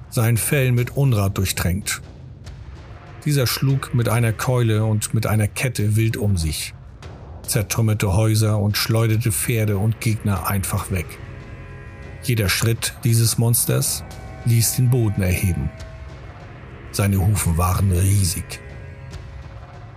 Sein 0.10 0.38
Fell 0.38 0.72
mit 0.72 0.96
Unrat 0.96 1.38
durchtränkt. 1.38 2.02
Dieser 3.26 3.48
schlug 3.48 3.94
mit 3.94 4.10
einer 4.10 4.34
Keule 4.34 4.86
und 4.86 5.14
mit 5.14 5.28
einer 5.28 5.48
Kette 5.48 5.96
wild 5.96 6.18
um 6.18 6.38
sich 6.38 6.74
zertrümmerte 7.50 8.14
Häuser 8.14 8.60
und 8.60 8.78
schleuderte 8.78 9.32
Pferde 9.32 9.78
und 9.78 10.00
Gegner 10.00 10.48
einfach 10.48 10.92
weg. 10.92 11.08
Jeder 12.24 12.48
Schritt 12.48 12.94
dieses 13.04 13.38
Monsters 13.38 14.04
ließ 14.46 14.76
den 14.76 14.90
Boden 14.90 15.22
erheben. 15.22 15.70
Seine 16.92 17.26
Hufen 17.26 17.58
waren 17.58 17.92
riesig. 17.92 18.60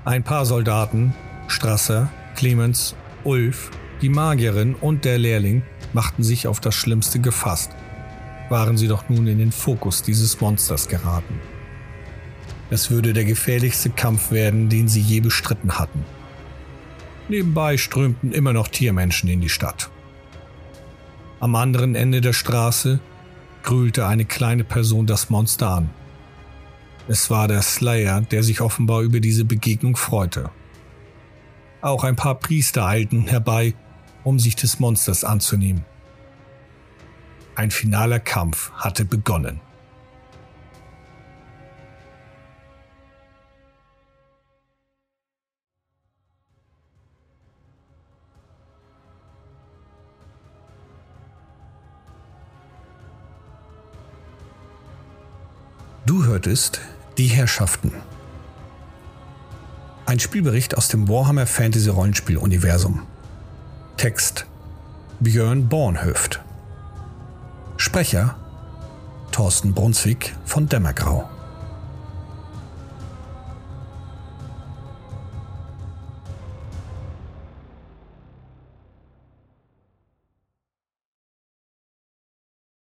Ein 0.05 0.23
paar 0.23 0.47
Soldaten, 0.47 1.15
Strasser, 1.53 2.11
Clemens, 2.35 2.97
Ulf, 3.25 3.71
die 4.01 4.09
Magierin 4.09 4.75
und 4.75 5.05
der 5.05 5.19
Lehrling 5.19 5.63
machten 5.93 6.23
sich 6.23 6.47
auf 6.47 6.61
das 6.61 6.75
Schlimmste 6.75 7.21
gefasst, 7.21 7.71
waren 8.49 8.77
sie 8.77 8.89
doch 8.89 9.09
nun 9.09 9.27
in 9.27 9.39
den 9.39 9.53
Fokus 9.53 10.03
dieses 10.03 10.41
Monsters 10.41 10.89
geraten. 10.89 11.39
Es 12.71 12.91
würde 12.91 13.13
der 13.13 13.25
gefährlichste 13.25 13.91
Kampf 13.91 14.31
werden, 14.31 14.71
den 14.71 14.89
sie 14.89 15.03
je 15.03 15.21
bestritten 15.21 15.79
hatten. 15.79 16.05
Nebenbei 17.29 17.77
strömten 17.77 18.33
immer 18.33 18.55
noch 18.55 18.69
Tiermenschen 18.69 19.29
in 19.29 19.43
die 19.43 19.51
Stadt. 19.51 19.91
Am 21.39 21.55
anderen 21.55 21.95
Ende 21.95 22.23
der 22.23 22.33
Straße 22.33 22.99
grühlte 23.63 24.07
eine 24.07 24.25
kleine 24.25 24.65
Person 24.65 25.07
das 25.07 25.29
Monster 25.29 25.69
an. 25.69 25.91
Es 27.09 27.31
war 27.31 27.47
der 27.47 27.63
Slayer, 27.63 28.23
der 28.23 28.43
sich 28.43 28.61
offenbar 28.61 29.03
über 29.03 29.21
diese 29.21 29.45
Begegnung 29.45 29.97
freute. 29.97 30.51
Auch 31.83 32.05
ein 32.05 32.15
paar 32.15 32.37
Priester 32.37 32.87
eilten 32.87 33.27
herbei, 33.27 33.75
um 34.23 34.39
sich 34.39 34.55
des 34.55 34.79
Monsters 34.79 35.25
anzunehmen. 35.25 35.85
Ein 37.57 37.73
finaler 37.73 38.21
Kampf 38.21 38.71
hatte 38.73 39.05
begonnen. 39.05 39.61
Du 56.07 56.25
hörtest 56.25 56.81
Die 57.19 57.27
Herrschaften. 57.27 57.93
Ein 60.13 60.21
Spielbericht 60.21 60.77
aus 60.77 60.89
dem 60.89 61.09
Warhammer 61.09 61.47
Fantasy 61.47 61.89
Rollenspiel 61.89 62.37
Universum. 62.37 63.07
Text 63.97 64.45
Björn 65.21 65.71
Bornhöft. 65.71 66.43
Sprecher 67.79 68.37
Thorsten 69.31 69.73
Brunswick 69.73 70.37
von 70.45 70.69
Dämmergrau. 70.69 71.31